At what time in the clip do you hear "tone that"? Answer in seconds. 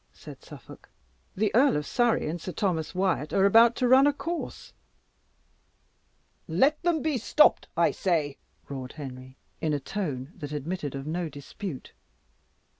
9.79-10.53